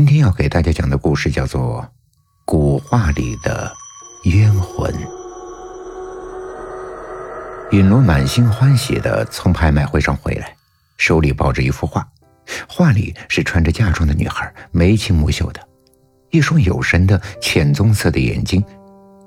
[0.00, 1.82] 今天要给大家讲的故事叫做
[2.46, 3.70] 《古画里的
[4.24, 4.90] 冤魂》。
[7.70, 10.56] 允罗满心欢喜的从拍卖会上回来，
[10.96, 12.08] 手里抱着一幅画，
[12.66, 15.60] 画里是穿着嫁妆的女孩，眉清目秀的，
[16.30, 18.64] 一双有神的浅棕色的眼睛，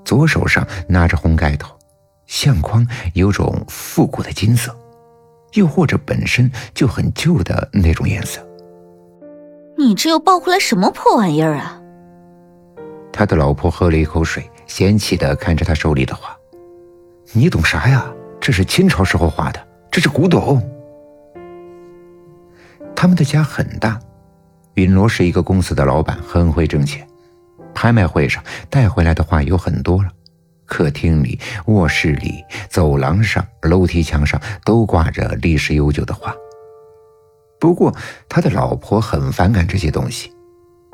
[0.04, 1.72] 左手上拿着红盖头，
[2.26, 4.76] 相框有种复古的金色，
[5.52, 8.44] 又或者本身就很旧的那种颜色。
[9.84, 11.78] 你这又抱回来什么破玩意儿啊？
[13.12, 16.34] 他的老婆喝了一口水，嫌弃的看着他手里的画
[17.34, 18.10] ：“你懂啥呀？”
[18.40, 19.60] 这是清朝时候画的，
[19.90, 20.58] 这是古董。
[22.96, 24.00] 他们的家很大，
[24.74, 27.06] 允罗是一个公司的老板，很会挣钱。
[27.74, 30.08] 拍卖会上带回来的画有很多了，
[30.64, 36.34] 客厅里、卧室里、走廊上、楼梯墙上都挂着历史悠久的画。
[37.64, 37.96] 不过
[38.28, 40.30] 他的老婆很反感这些东西，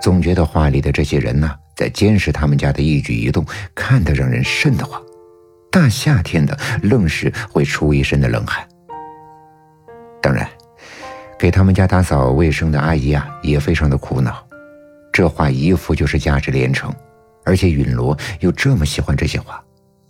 [0.01, 3.45] 总觉得画里的这些人呢，在监视他们家的一举一动，
[3.75, 5.03] 看得让人瘆得慌。
[5.73, 8.65] 大夏天的，愣是会出一身的冷汗。
[10.23, 10.49] 当然，
[11.37, 14.41] 给他们家打扫卫生的阿姨啊，也非常的苦恼。
[15.13, 16.95] 这画一幅就是价值连城，
[17.45, 19.61] 而且允罗又这么喜欢这些画，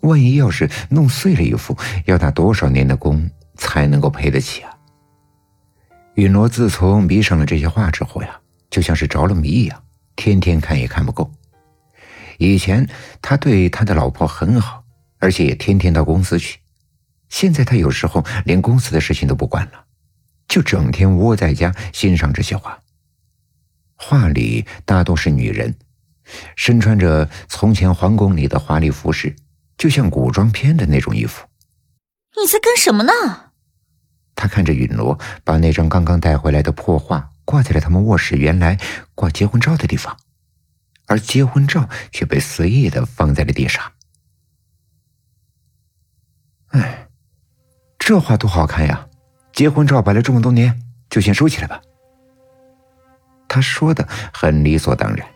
[0.03, 4.71] 万一要是弄碎了一幅，要打多少年的工才能够赔得起啊？
[6.21, 9.83] 允罗自从迷上了这些画之后呀，就像是着了迷一样，
[10.17, 11.33] 天天看也看不够。
[12.37, 12.87] 以前
[13.23, 14.85] 他对他的老婆很好。
[15.23, 16.59] 而且也天天到公司去，
[17.29, 19.85] 现在他有时候连公司的事情都不管了，
[20.49, 22.81] 就整天窝在家欣赏这些画。
[23.97, 25.77] 画里大多是女人，
[26.57, 29.37] 身穿着从前皇宫里的华丽服饰，
[29.77, 31.47] 就像古装片的那种衣服。
[32.41, 33.12] 你在干什么呢？
[34.41, 38.79] 他看着允罗把那张刚刚带回来的破画挂在了他们卧室原来
[39.15, 40.17] 挂结婚照的地方，
[41.09, 43.93] 而结婚照却被随意的放在了地上。
[46.69, 47.06] 哎，
[47.99, 49.06] 这画多好看呀！
[49.53, 50.81] 结婚照摆了这么多年，
[51.11, 51.83] 就先收起来吧。
[53.47, 55.29] 他说的很理所当然。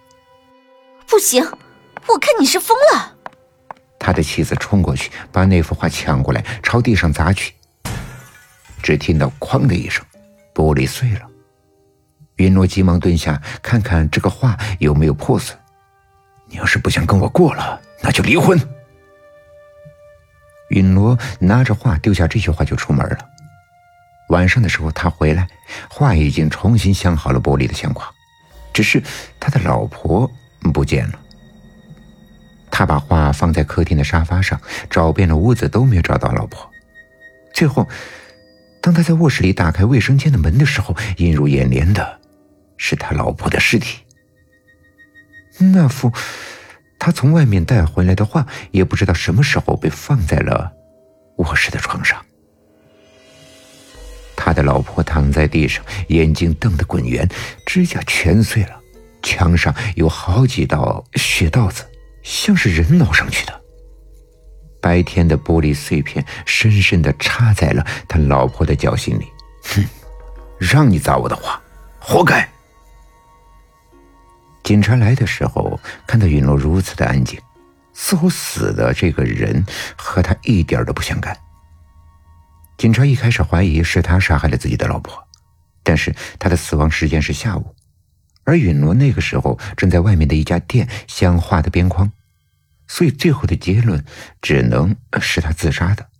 [1.06, 3.19] 不行，我看你是疯了！
[3.98, 7.53] 他的妻子冲过去，把那幅画抢过来，朝地上砸去。
[8.84, 10.04] 只听到“哐”的一声，
[10.54, 11.22] 玻璃碎了。
[12.36, 15.58] 云诺急忙蹲下，看看这个画有没有破损。
[16.48, 18.60] 你要是不想跟我过了，那就离婚。
[20.68, 23.18] 允罗拿着画丢下这句话就出门了。
[24.28, 25.48] 晚上的时候他回来，
[25.88, 28.06] 画已经重新镶好了玻璃的相框，
[28.74, 29.02] 只是
[29.40, 30.30] 他的老婆
[30.74, 31.18] 不见了。
[32.70, 36.70] 他把画放在客厅的沙发上，找遍了屋子都没有找到老婆。
[37.54, 37.88] 最后，
[38.84, 42.20] 当他在卧室里打开卫生间的门的时候，映入眼帘的
[42.76, 44.00] 是他老婆的尸体。
[45.58, 46.12] 那幅。
[46.98, 50.70] 他从外面带回来的画，也不知道什么时候被放在了
[51.36, 52.22] 卧室的床上。
[54.36, 57.28] 他的老婆躺在地上，眼睛瞪得滚圆，
[57.66, 58.80] 指甲全碎了，
[59.22, 61.84] 墙上有好几道血道子，
[62.22, 63.63] 像是人挠上去的。
[64.84, 69.26] 白天的玻璃碎片深深的插在了他老婆的脚心里。
[69.62, 69.82] 哼，
[70.58, 71.58] 让你砸我的画，
[71.98, 72.46] 活该。
[74.62, 77.40] 警察来的时候，看到允诺如此的安静，
[77.94, 79.64] 似乎死的这个人
[79.96, 81.34] 和他一点都不相干。
[82.76, 85.26] 警察一开始怀疑是他杀害了自己的老婆，
[85.82, 87.74] 但是他的死亡时间是下午，
[88.44, 92.12] 而允诺那个时候正在外面的一家店镶画的边框，
[92.86, 94.04] 所以最后的结论
[94.40, 96.13] 只能是他自杀的。